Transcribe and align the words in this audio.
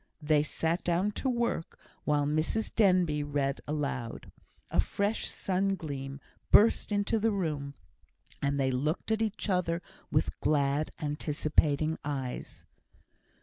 They 0.19 0.41
sat 0.41 0.83
down 0.83 1.11
to 1.21 1.29
work, 1.29 1.77
while 2.05 2.25
Mrs 2.25 2.73
Denbigh 2.73 3.21
read 3.23 3.61
aloud. 3.67 4.31
A 4.71 4.79
fresh 4.79 5.27
sun 5.29 5.75
gleam 5.75 6.19
burst 6.49 6.91
into 6.91 7.19
the 7.19 7.29
room, 7.29 7.75
and 8.41 8.59
they 8.59 8.71
looked 8.71 9.11
at 9.11 9.21
each 9.21 9.47
other 9.47 9.79
with 10.09 10.39
glad, 10.39 10.89
anticipating 10.99 11.99
eyes. 12.03 12.65